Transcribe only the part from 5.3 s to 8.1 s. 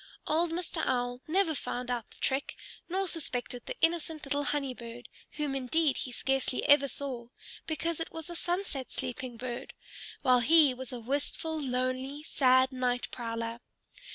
whom indeed he scarcely ever saw, because